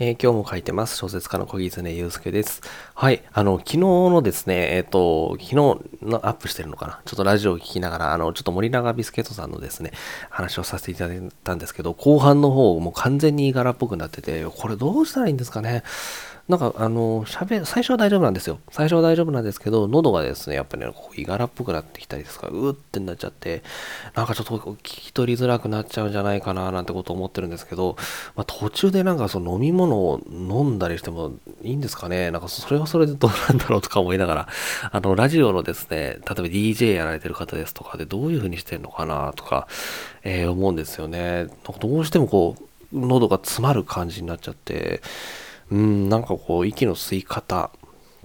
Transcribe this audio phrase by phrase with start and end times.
[0.00, 0.96] えー、今日も書いてます。
[0.96, 2.62] 小説家の小木常祐介です。
[2.96, 3.22] はい。
[3.32, 7.00] あの、昨日のですね、えっ、ー、と、昨日のアップしてるのかな？
[7.04, 9.92] ちょっとラジオを聞きながら、あの、ちょっと森永ビスケットさんのですね、
[10.30, 15.84] 話をさせていただいたんですけど、後半の方、もう完全に柄っぽくなってて、これどうしたらいいんですかね？
[16.46, 18.58] なんか、あの、喋、最初は大丈夫なんですよ。
[18.70, 23.62] 最初は大丈夫なんですけど、喉がですね、やっぱりね、こう、いがらっぽくなってきたりですか、うーってなっちゃって、
[24.14, 27.96] なんかちょっと聞き取りづらくなっちゃうんじゃないかな、なんてことを思ってるんですけど、
[28.36, 32.30] まあ、途中でなんかその飲み物を飲んだりしてもいいんですかね？
[32.30, 34.48] なんかそれはそれでどうなんだろうとか思いながら、
[34.92, 39.66] あの、ラジオのですね、例えば DJ やられてる方ですとかでどういう風にしてるのかな、とか、
[40.24, 41.46] えー、思うんですよね。
[41.80, 45.00] どうしてもこう、喉が詰まる感じになっちゃって、
[45.74, 47.70] うん、なんかこう、息の吸い方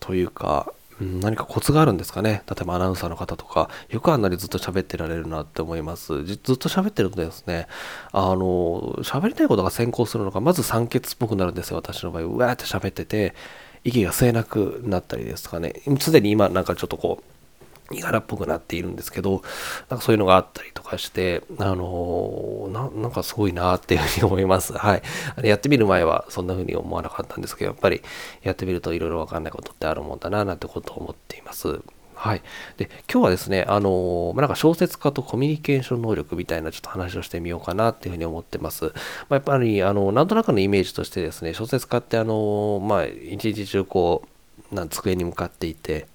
[0.00, 2.42] というか、ん、何かコツがあるんですかね。
[2.50, 6.24] 例えばアナウンサーの方とか、よくあんなにずっと喋ってられるなって思います。
[6.24, 7.68] ずっと喋ってるとですね、
[8.10, 11.76] あの、喋りたいことが先行するのが、まず酸欠っぽくなるんですよ。
[11.76, 13.32] 私の場合、うわーって喋ってて、
[13.84, 15.74] 息が吸えなくなったりですかね。
[16.00, 17.35] すでに今なんかちょっとこう、
[17.90, 19.42] 身柄っぽくなっているんですけど、
[19.88, 24.72] なんかそういうのがあったりとかして、あのー、なんかすごいなっていうふうに思います。
[24.72, 25.02] はい。
[25.42, 28.02] やってみる前はそんなふうに思わなかったんですけど、やっぱり
[28.42, 31.80] やってみるといろいろわかんないことってあるもんだな、なんてことを思っています。
[32.16, 32.42] はい。
[32.78, 38.86] で、今日はですね、あのー、なんか小説家とコミュニケーション能力みたいなちょっと話をしてみようかなっていうふうに思ってます。
[38.86, 38.90] ま
[39.30, 44.22] あ、やっぱり、あの、なんとなくのイメージとしてですね、小説家ってあのー、まあ、一日中こ
[44.72, 46.06] う、な机に向かっていて、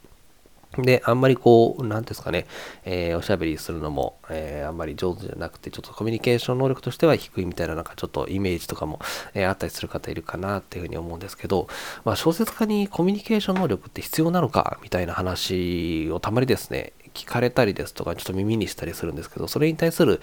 [0.78, 2.46] で、あんまりこう、なんですかね、
[2.86, 9.00] えー、おしゃべりするのも、えー、あんまり上手じゃなくて、ちょっとコミュニケーション能力としては低いみたいな、なんかちょっとイメージとかも、
[9.34, 11.68] えー、あったりする方いるかなっていうふうに思うんですけど、
[12.06, 20.22] まあ、小説家にコミュニケーション能力って必要なのかみたいな話をたまにですね、聞かれたりですとか、ちょっと耳にしたりするんですけど、それに対する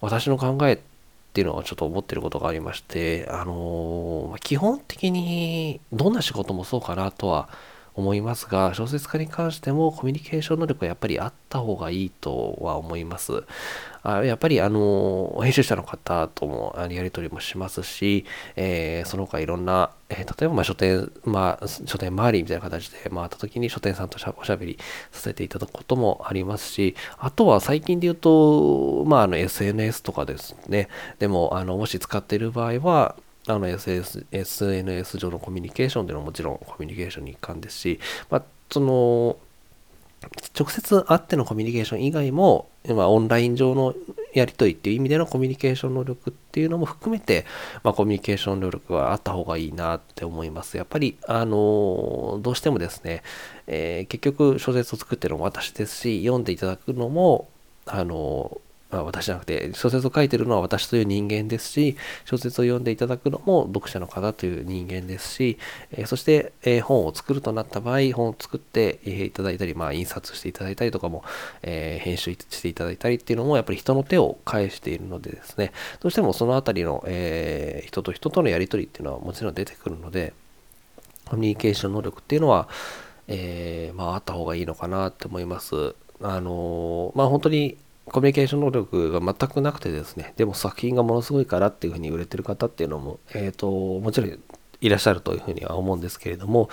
[0.00, 0.78] 私の考えっ
[1.32, 7.48] ていうのはちょっと思ってることがありまして、あのー、基本的にどんな仕事もそうかなとは
[7.98, 13.42] 思いますが、小説家に関してもコミュニケーション能力はやっぱりあった方がいいとは思います。
[14.04, 18.24] あやっぱりあの、編集者の方ともやり取りもしますし、
[18.54, 24.78] えー、その他いろんな、えー、例えばま書店、まあ、書店周りみたいな形で回った時に書店さんとおしゃべり
[25.10, 33.16] させていただくこともありますし、あとは最近で言うと、まあ、あの SNS とかですね、でも、あの、もし使っている場合は、
[33.48, 37.98] あの SS SNS 上のコミュニケーションというのはもちろんコミュニケーションに一環ですし、
[38.30, 39.38] まあ、その
[40.58, 43.94] 直接会ってのコミュニケーション以外も、まあ、オンライン上の
[44.34, 47.46] やり取りっていう意味でのコミュニケーション能力っていうのも含めて、
[47.82, 50.76] まあ、コミュニケーション能力はあった方がいいなって思います。
[50.76, 53.22] やっぱり、あのどうしてもですね、
[53.66, 57.48] えー、結局小説を作ってるのも私ですし、読んでいただくのも、
[57.86, 58.60] あの
[58.90, 65.58] まあ私じゃなくて小説を書いてるのは私という人間ですし小説を読んでいただくのも読者の方という人間ですし、
[65.92, 71.24] えー、そして、えー、本を作るとなった場合本を作って、いただいたり、まあ、印刷していただいたりとかも、
[71.62, 80.32] え編集していただいたりっていうのもやっぱり人の手を返しているのでですねどうしてもそのあたりの、え人と人とのやり取りっていうのはもちろん出てくるので
[81.26, 82.68] コミュニケーション能力っていうのは、
[83.26, 85.94] えまあ、あった方がいいのかなって思います。
[86.20, 87.78] あのまあ本当に
[88.08, 94.38] コミュニケーション能力が全くなくてですね、でも作品がものすごいからっていうふうに売れてる方っていうのも、えっ、ー、と、もちろん
[94.80, 96.68] いらっしゃるというふうには思うんですけれども、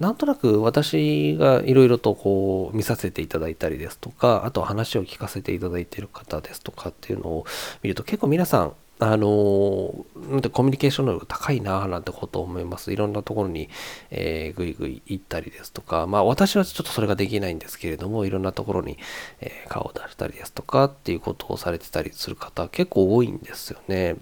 [0.00, 7.46] なんとなく私がいろいろとこう見させていただいたりですとか、あと話を聞かせていただいている方ですとかっていうのを
[7.82, 12.92] 見ると結構皆さんあのなんてコミュニケーション能力高いなぁなんてことを思います。
[12.92, 13.68] いろんなところに、
[14.10, 18.96] えー、ぐいぐい行ったりですとか、まあ私はちょっとそれができないんですけれども、いろんなところに、
[19.40, 24.16] えー、顔を出したりですとかっていうことをされてたりする方結構多いんですよね。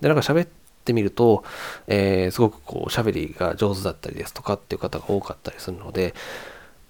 [0.00, 0.48] で、なんか喋っ
[0.84, 1.42] てみると、
[1.88, 6.14] えー、すごくこう喋りが上手だったりですとかっていう方が多かったりするので、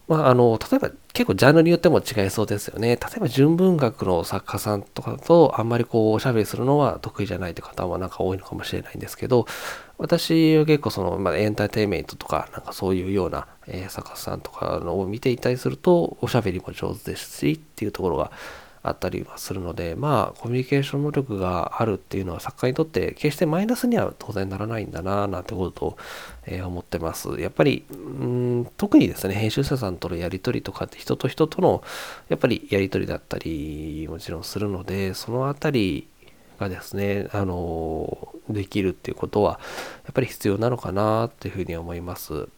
[0.08, 2.96] まあ、あの、例えば結構ジャンルによっても違いそうですよね。
[2.96, 9.46] 例えば純文学の作家さんとかとあんまりこうおしゃべりするのは得意じゃないって方はなんか多いのかもしれないんですけど、
[9.98, 18.32] 私は結構その、まあ、エンターテインメントとかなんかそういうような、えー、作家さんとかのを見ていたりするとおしゃべりも上手ですしっていうところが
[18.82, 25.96] あったりはするので、まあ、コミュニケーション能力があるっていうのは作家にとって決してマイナスには当然ならないんだな、なんてことを、
[26.46, 27.28] えー、思ってます。
[27.40, 31.82] やっぱり、うん特にですね、編集者さんとのやり取りとかって人と人との
[32.28, 36.08] やっぱりやり取りだったりもちろんするので、そのあたり
[36.58, 39.60] がですね、あのできるっていうことは
[40.04, 42.48] やっぱり必要なのかなっていうふうに思います。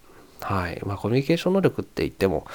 [0.41, 0.81] はい。
[0.85, 2.47] まあ、コミュニケーション能力って言っても、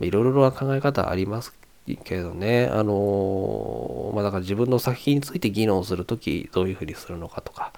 [0.00, 1.54] いろいろな考え方あります
[1.94, 7.72] けどね、あのまあだから自分の作品について議論するときどういうふうにするのかとか、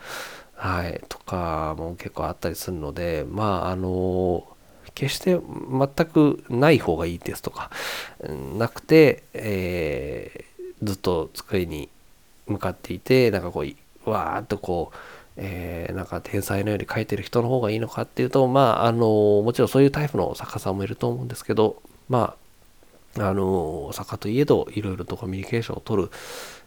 [0.59, 4.45] はい、とかも結構あったりするので、まあ、あの、
[4.95, 7.71] 決して全くない方がいいですとか、
[8.59, 11.89] なくて、えー、ずっと机に
[12.49, 14.97] 向かっていて、なんかこう、わーっとこう、
[15.37, 22.48] えー、なんか天才のように書いてる人の方がいいのかっていうと、まあ、あの、もちろんそういうタイプの作家さんもいると思うんですけど、まあ、
[23.17, 26.11] あの、作家といえど、いろいろとコミュニケーションを取る、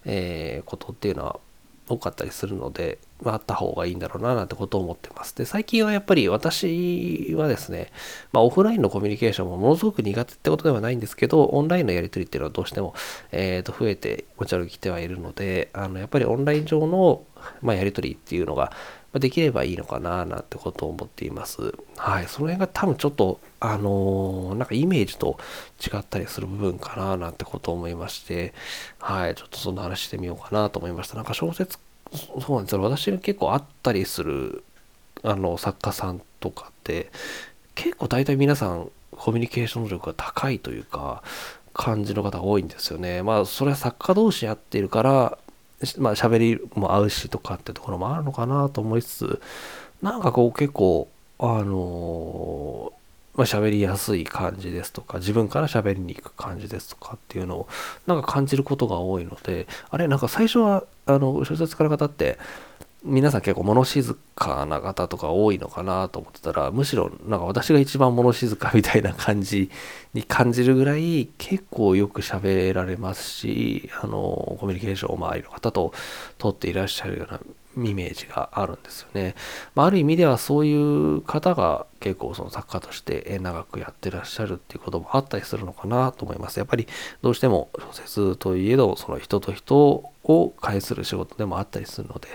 [0.05, 1.39] えー、ことっていうのは
[1.87, 5.35] 多かったりするので、まあ、あった方がいいんだろうななんてことを思ってます。
[5.35, 7.91] で、最近はやっぱり私はですね、
[8.31, 12.93] まあ、オフラインのコミュニケーションもものすごく苦手ってことではないんですけど、オンラインのやり取りっていうのはどうしても、
[13.31, 17.23] えー、と増えて持ち歩きてはいるので、あのやっぱりオンライン上の、
[17.61, 18.71] まあ、やり取りっていうのが、
[19.19, 21.73] できればいいのかななんてことを思っています。
[21.97, 22.27] はい。
[22.27, 25.37] その辺が多分ちょっと、あのー、なんかイメージと
[25.85, 28.53] 違ったりする部分かななんてことを思いまして、
[28.99, 29.35] はい。
[29.35, 31.15] ちょっとそんな話してみようかなと思いました。
[31.15, 31.77] なんか小説、
[32.39, 32.81] そうなんですよ。
[32.81, 34.63] 私が結構あったりする、
[35.23, 37.11] あの、作家さんとかって、
[37.75, 41.21] 結構大体皆さんコミュニケーション力が高いというか、
[41.73, 43.23] 感じの方が多いんですよね。
[43.23, 45.37] まあ、それは作家同士やってるから、
[45.97, 49.41] まあ喋りも合うしとかってところもあるのかなと思いつつ、
[50.01, 51.07] なんかこう結構、
[51.39, 57.67] あのー、まあ、喋りやすい感じですとか、自分から喋りに行く感じですとかっていうのを、
[58.05, 62.37] なんか感じることが多いので、あれ、なんか最初は、あの、小説家の方って、
[63.03, 69.71] 皆さん結構物静かな方とか多いのかなと思ってたら、むしろなんか私が一番物静かみたいな感じ
[70.13, 75.93] に感じるぐらい結構よく喋られますし、あの、コミュニケーションを周りの方と
[76.37, 77.39] 取っていらっしゃるような
[77.83, 79.33] イメージがあるんですよね。
[79.73, 86.59] まあ、ある意味ではそういう方が結構その作家として長くやってらっしゃるっていうこともあったりするのかなと思います。
[86.59, 86.87] やっぱり
[87.23, 92.27] どうしても小説といえどその人と人を介する仕事でもあったりするので、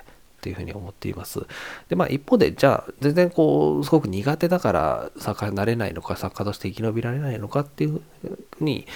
[0.47, 1.45] っていうふうに思っています。
[1.89, 8.27] で、まあ一方で、じゃあ全然こう、すごく苦手だから作家になれないのか、作家として生き延びられないのかっていうふ
[8.61, 8.87] うに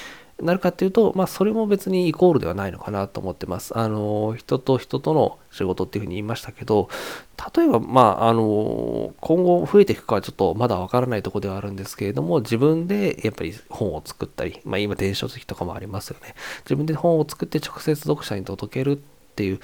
[0.40, 3.76] なるかっていうと、まあそれも別にイコールではないのかなと思ってます。
[3.76, 6.88] あの、人と人との仕事っていうふうに言いましたけど、
[7.56, 16.34] 例えば、まあ、あの、今後増えていくかはちょっとまだわからないとこではあるんですけれども、自分でやっぱり本を作ったり、まあ今電子書籍とかもありますよね。
[16.64, 19.02] 自分で本を作って直接読者に届ける
[19.40, 19.60] ていう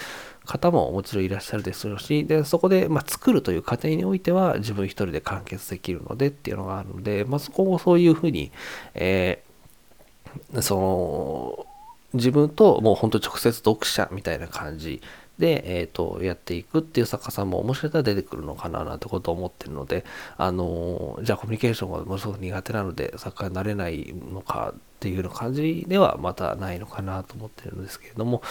[0.46, 8.50] 方ももちろんいらっしゃるでしょうし、で、そこで、ま、作るという過程においては自分一人で完結できるのでっていうのがあるので、まあ、今後そういうふうに、
[8.94, 11.66] えー、その、
[12.14, 15.02] 自分ともう本当直接読者みたいな感じ
[15.38, 20.04] で、えっ、ー、と、やっていくっていう作家さんももしかしたら出てくるのかななんてことを思ってるので、
[20.38, 28.42] あの、じゃあコミュニケーションがものすごく苦手なので作家になれないのかっていうような感じではまたないのかなと思ってるんですけれども、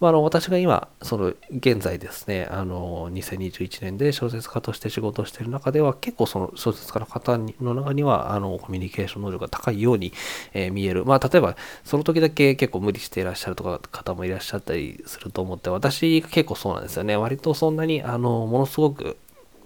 [0.00, 10.14] まあ、あの私が今、その現在ですね、あの2021年で小説家として仕事をしている中では結構その小説家の方の中にはあのコミュニケーション能力が高いように、
[10.54, 11.04] え、見える。
[11.04, 11.54] まあ例えば
[11.84, 17.16] その時だけ結構無理していらっしゃるとか方もいらっしゃったりすると思って、私結構そうなんですよね。
[17.16, 19.18] 割とそんなにあのものすごく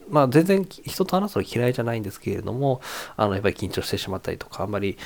[0.08, 2.80] まあ全然人と話すの嫌いじゃないんですけれども、
[3.16, 4.98] あのやっぱり緊張してしまったりとか、あんまり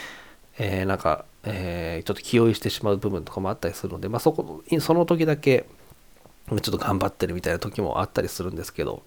[0.58, 5.66] えー、なんか、えー、ちょっと気負いしてしまう部分とかもあったりするので、まあ、そこ、その時だけ、
[6.48, 9.02] ちょっと頑張ってるみたいな時もあったりするんですけど、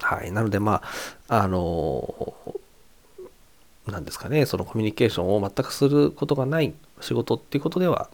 [0.00, 0.32] はい。
[0.32, 0.82] なので、ま
[1.28, 8.08] あ、あのー、なんですかね、そのコミュニケーションを全くすることがない仕事っていうことでは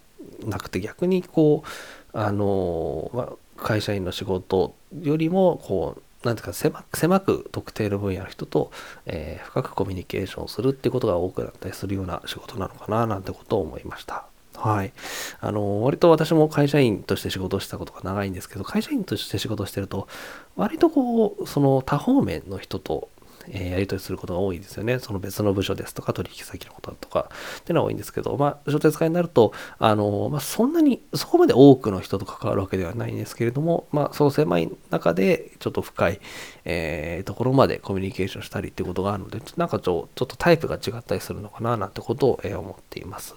[0.46, 8.72] なくて、逆にこう、あの、まあ、会社員の仕事よりも、こう、なんていうか狭く、狭く特定の分野の人と、
[9.06, 14.24] えー、深くコミュニケーションするってことが多くなったりするような仕事なのかななんてことを思いました。
[14.56, 14.92] はい。
[15.40, 20.08] あの、割と私も会社員として仕事をしたことが長いんですけど、会社員として仕事してると、
[20.56, 23.08] 割とこう、その多方面の人と
[23.52, 24.98] えやり取りすることが多いですよね。
[24.98, 36.20] その別の部署ですとか、取引先のこととか、っていうのは多いんですけど、まあ、書店家になると、あの、まあ、そんなに、そこまで多くの人と関わるわけではないんですけれども、まあ、その狭い中で、ちょっと深い、
[36.64, 43.34] えー、ところまでコミュニケーションしたりっていうことがあるので、なんかちょちょっとタイプが違ったりするのかな、なんてことを、え思っています。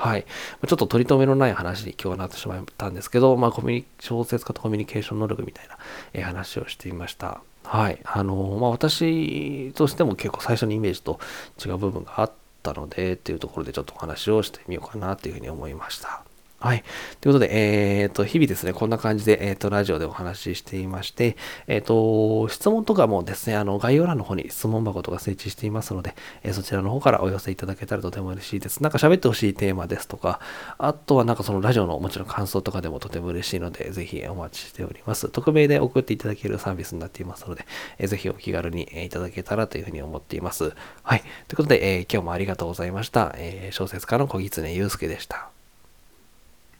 [0.00, 0.24] はい。
[0.66, 5.76] ちょっと取り留めのない話に今日はなってしまったんですけど、まあ、コミュニ小説家とコミュニケーション能力みたいな、
[6.14, 7.42] え話をしていました。
[7.64, 8.00] はい。
[8.04, 11.20] あの、まあ、私としても結構最初のイメージと
[11.64, 16.24] 違う部分があったので、っていうところでちょっとお話をしてみようかなっていうふうに思いました。
[16.62, 16.84] はい。
[17.22, 28.82] ということで、えっ、ー、と、日々ですね、こんな感じで、えっ、ー、と、ラジオでお話ししていまして、えっ、ー、と、質問とかもですね、あの、概要欄の方に質問箱とか設置していますので、えそちらの方からお寄せいただけたらとても嬉しいです。
[28.82, 30.38] なんか喋ってほしいテーマですとか、
[30.76, 35.30] あとはなんかそのラジオのもちろん感想とかでもとても嬉しいので、ぜひお待ちしております。
[35.30, 37.64] 匿名で送っていただけるサービスになっていますので、
[37.98, 40.74] えぜひお気軽にいただけたらというふうに思っています。
[41.02, 41.22] はい。
[41.48, 43.34] ということで、え今日もありがとうございました。
[43.38, 45.59] え小説家の小狐祐介でした。